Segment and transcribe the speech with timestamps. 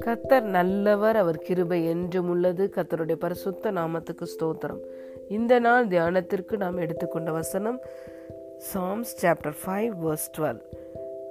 [0.00, 2.70] கத்தர் நல்லவர் அவர் கிருபை என்றும் உள்ளது.
[2.74, 4.80] கத்தருடைய பரிசுத்த நாமத்துக்கு ஸ்தோத்திரம்.
[5.28, 7.80] இந்த நாள் தியானத்திற்கு நாம் எடுத்துக்கொண்ட வசனம்
[8.74, 10.60] Psalms chapter five verse twelve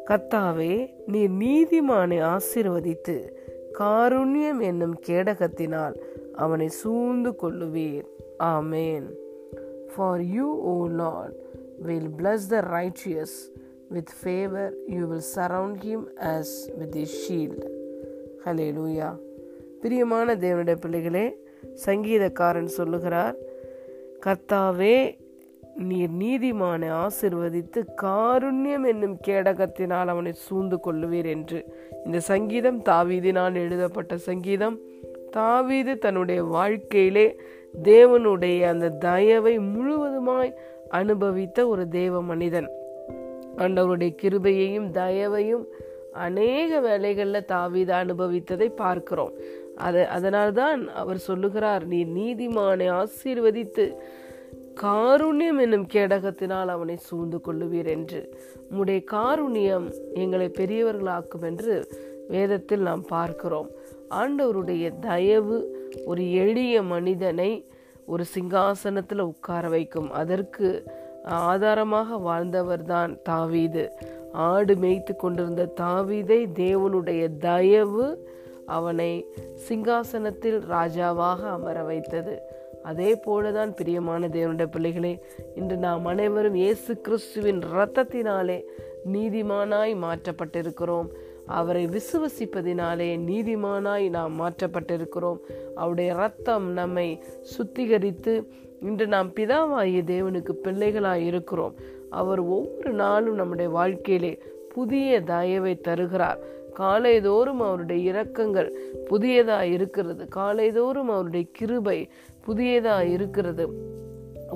[0.07, 3.31] கத்தாவே நீர் நீதிமானை ஆசிர்வதித்து
[3.79, 5.95] காருண்யம் என்னும் கேடகத்தினால்
[6.33, 8.05] அவனை சூழ்ந்து கொள்ளுவீர்.
[8.39, 9.09] ஆமேன்.
[9.95, 11.33] For you O Lord
[11.79, 13.59] will bless the righteous
[13.93, 17.61] with favor you will surround him as with a shield.
[18.45, 19.09] ஹலே லூயா
[19.81, 21.25] பிரியமான தேவனுடைய பிள்ளைகளே
[21.85, 23.35] சங்கீதக்காரன் சொல்லுகிறார்
[24.25, 25.19] கர்த்தாவே
[25.75, 31.59] நீர் நீதிமானை ஆசிர்வதித்து காருண்யம் என்னும் கேடகத்தினால் அவனை சூழ்ந்து கொள்ளுவீர் என்று.
[32.05, 34.79] இந்த சங்கீதம் தாவீதினால் எழுதப்பட்ட சங்கீதம்.
[35.31, 37.39] தாவீது தன்னுடைய வாழ்க்கையிலே
[37.83, 40.53] தேவனுடைய அந்த தயவை முழுவதுமாய்
[40.89, 42.69] அனுபவித்த ஒரு தேவ மனிதன்.
[43.61, 45.65] ஆண்டவருடைய கிருபையையும் தயவையும்
[46.25, 49.33] அநேக வேலைகளில் தாவீது அனுபவித்ததை பார்க்கிறோம்.
[49.87, 53.85] அது அதனால்தான் அவர் சொல்லுகிறார் நீ நீதிமானை ஆசீர்வதித்து
[54.81, 58.21] காருண்யம் என்னும் கேடகத்தினால் அவனை சூழ்ந்து கொள்ளுவீர் என்று.
[58.69, 61.75] உம்முடைய காருண்யம் எங்களை பெரியவர்களாக்கும் என்று
[62.29, 63.69] வேதத்தில் நாம் பார்க்கிறோம்.
[64.19, 65.57] ஆண்டவருடைய தயவு
[66.05, 67.51] ஒரு எளிய மனிதனை
[68.05, 70.09] ஒரு சிங்காசனத்தில் உட்கார வைக்கும்.
[70.21, 70.67] அதற்கு
[71.23, 73.91] ஆதாரமாக வாழ்ந்தவர் தான் தாவீது.
[74.31, 78.29] ஆடு மேய்த்து கொண்டிருந்த தாவீதை தேவனுடைய தயவு
[78.65, 79.25] அவனை
[79.69, 82.41] சிங்காசனத்தில் ராஜாவாக அமர வைத்தது.
[82.83, 85.23] அதே போலதான் பிரியமான தேவனுடைய பிள்ளைகளே
[85.55, 88.61] இன்று நாம் அனைவரும் இயேசு கிறிஸ்துவின் இரத்தத்தினாலே
[89.11, 91.07] நீதிமானாய் மாற்றப்பட்டிருக்கிறோம்.
[91.51, 95.37] அவரை விசுவசிப்பதினாலே நீதிமானாய் நாம் மாற்றப்பட்டிருக்கிறோம்.
[95.75, 97.23] அவருடைய ரத்தம் நம்மை
[97.57, 98.45] சுத்திகரித்து
[98.81, 101.75] இன்று நாம் பிதாவாகிய தேவனுக்கு பிள்ளைகளாய் இருக்கிறோம்.
[102.09, 106.39] அவர் ஒவ்வொரு நாளும் நம்முடைய வாழ்க்கையிலே புதிய தயவை தருகிறார்.
[106.79, 108.69] காலைதோறும் அவருடைய இரக்கங்கள்
[109.05, 110.27] புதியதாக இருக்கிறது.
[110.35, 112.09] காலைதோறும் அவருடைய கிருபை
[112.41, 113.67] புதியதாக இருக்கிறது.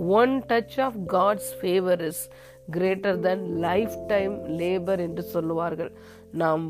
[0.07, 2.29] One touch of God's favour is
[2.71, 3.57] greater than
[4.07, 5.91] lifetime labour என்று சொல்லுவார்கள்.
[6.35, 6.63] நாம்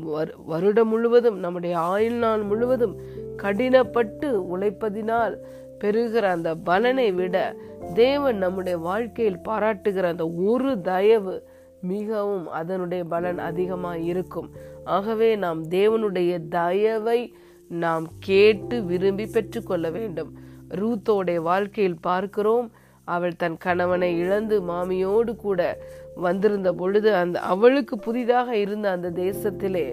[0.46, 2.94] வருடம் முழுவதும் நம்முடைய ஆயுள் நாள் முழுவதும்
[3.42, 5.34] கடினப்பட்டு உழைப்பதினால்
[5.78, 7.36] பெறுகிற அந்த பலனை விட
[7.94, 11.34] தேவன் நம்முடைய வாழ்க்கையில் பாராட்டுகிற அந்த ஒரு தயவு
[11.80, 14.48] மிகவும் அதனுடைய பலன் அதிகமாக இருக்கும்.
[14.84, 17.20] ஆகவே நாம் தேவனுடைய தயவை
[17.70, 20.30] நாம் கேட்டு விரும்பி பெற்றுக்கொள்ள வேண்டும்.
[20.80, 22.66] ரூத்தோடைய வாழ்க்கையில் பார்க்கிறோம்
[23.06, 25.60] அவள் தன் கணவனை இழந்து மாமியோடு கூட
[26.14, 29.86] வந்திருந்த பொழுது அந்த அவளுக்கு புதிதாக இருந்த அந்த தேசத்திலே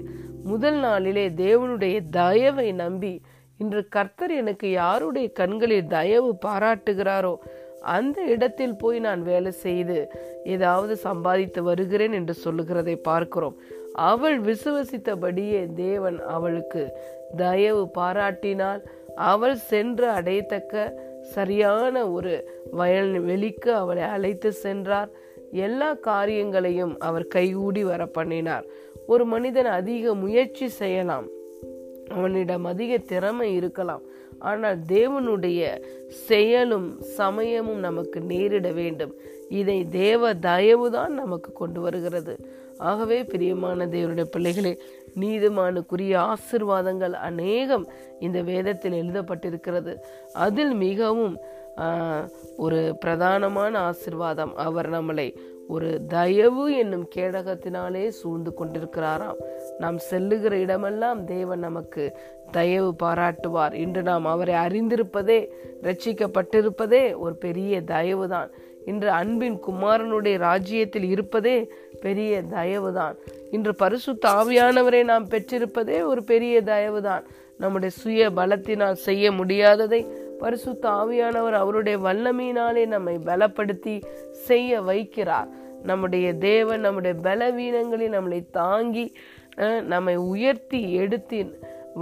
[0.43, 3.13] முதல் நாளிலே தேவனுடைய தயவை நம்பி
[3.57, 7.35] இன்று கர்த்தர் எனக்கு யாருடைய கண்களில் தயவு பாராட்டுகிறாரோ
[7.81, 9.97] அந்த இடத்தில் போய் நான் வேலை செய்து
[10.43, 13.57] ஏதாவது சம்பாதித்து வருகிறேன் என்று சொல்லுகிறதை பார்க்கிறோம்.
[13.93, 16.83] அவள் விசுவசித்தபடியே தேவன் அவளுக்கு
[17.35, 18.81] தயவு பாராட்டினால்
[19.15, 20.75] அவள் சென்று அடையத்தக்க
[21.23, 25.09] சரியான ஒரு வயல் வெளிக்கு அவளை அழைத்து சென்றார்.
[25.51, 28.65] எல்லா காரியங்களையும் அவர் கைகூடி வர பண்ணினார்
[29.07, 31.27] ஒரு மனிதன் அதிக முயற்சி செய்யலாம்.
[32.09, 34.01] அவனிடம் அதிக திறமை இருக்கலாம்.
[34.39, 39.13] ஆனால் தேவனுடைய செயலும் சமயமும் நமக்கு நேரிட வேண்டும்.
[39.49, 42.61] இதை தேவ தயவுதான் நமக்கு கொண்டு வருகிறது.
[42.77, 44.81] ஆகவே பிரியமான தேவனுடைய பிள்ளைகளே
[45.19, 47.87] நீதிமானுக்குரிய ஆசிர்வாதங்கள் அநேகம்
[48.19, 49.95] இந்த வேதத்தில் எழுதப்பட்டிருக்கிறது.
[50.33, 51.37] அதில் மிகவும்
[52.57, 54.53] ஒரு பிரதானமான ஆசிர்வாதம்.
[54.53, 55.35] அவர் நம்மளை
[55.67, 59.39] ஒரு தயவு என்னும் கேடகத்தினாலே சூழ்ந்து கொண்டிருக்கிறாராம்.
[59.79, 62.17] நாம் செல்லுகிற இடமெல்லாம் தேவன் நமக்கு
[62.51, 63.73] தயவு பாராட்டுவார்.
[63.73, 65.47] இன்று நாம் அவரை அறிந்திருப்பதே
[65.81, 68.51] ரட்சிக்கப்பட்டிருப்பதே ஒரு பெரிய தயவு தான்
[68.85, 73.15] இன்று அன்பின் குமாரனுடைய ராஜ்யத்தில் இருப்பதே பெரிய தயவுதான்.
[73.51, 77.23] இன்று பரிசுத்த ஆவியானவரை நாம் பெற்றிருப்பதே ஒரு பெரிய தயவுதான்.
[77.57, 83.95] நம்முடைய சுய பலத்தினால் செய்ய முடியாததை பரிசுத்த ஆவியானவர் அவருடைய வல்லமையினாலே நம்மை பலப்படுத்தி
[84.47, 85.49] செய்ய வைக்கிறார்.
[85.89, 89.05] நம்முடைய தேவன் நம்முடைய பலவீனங்களை நம்மளை தாங்கி
[89.93, 91.39] நம்மை உயர்த்தி எடுத்து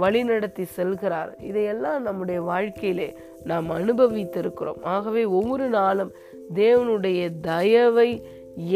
[0.02, 1.30] வழிநடத்தி செல்கிறார்.
[1.48, 3.08] இதையெல்லாம் நம்முடைய வாழ்க்கையிலே
[3.50, 4.80] நாம் அனுபவித்திருக்கிறோம்.
[4.94, 6.12] ஆகவே ஒவ்வொரு நாளும்
[6.60, 7.20] தேவனுடைய
[7.50, 8.10] தயவை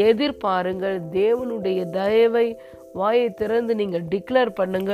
[0.09, 0.97] எதிர்பாருங்கள்.
[1.19, 2.47] தேவனுடைய தயவை
[2.99, 4.93] வாயை திறந்து நீங்கள் டிக்ளேர் பண்ணுங்க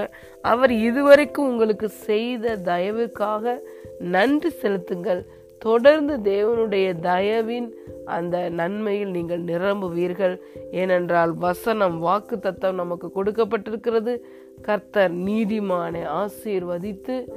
[0.52, 3.56] அவர் இதுவரைக்கும் உங்களுக்கு செய்த தயவுக்காக
[4.04, 5.26] நன்றி செலுத்துங்கள்.
[5.60, 7.72] தொடர்ந்து தேவனுடைய தயவின்
[8.06, 10.38] அந்த நன்மையில் நீங்கள் நிரம்புவீர்கள்.
[10.72, 14.20] ஏனென்றால் வசனம் வாக்கு தத்தம் நமக்கு கொடுக்கப்பட்டிருக்கிறது.
[14.62, 17.28] கர்த்தர் நீதிமானை ஆசீர்வதித்து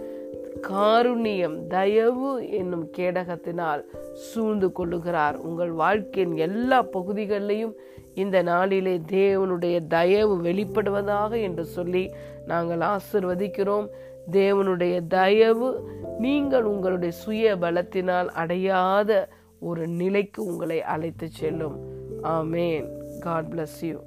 [0.63, 5.35] காருண்யம் தயவு என்னும் கேடகத்தினால் சூழ்ந்து கொள்ளுகிறார்.
[5.35, 7.73] உங்கள் வாழ்க்கையின் எல்லா பகுதிகளிலையும்
[8.15, 12.11] இந்த நாளிலே தேவனுடைய தயவு வெளிப்படுவதாக என்று சொல்லி
[12.47, 13.89] நாங்கள் ஆசிர்வதிக்கிறோம்.
[14.33, 15.89] தேவனுடைய தயவு
[16.19, 19.29] நீங்கள் உங்களுடைய சுய பலத்தினால் அடையாத
[19.61, 21.79] ஒரு நிலைக்கு உங்களை அழைத்து செல்லும்.
[22.23, 23.19] ஆமேன்.
[23.21, 23.99] God bless you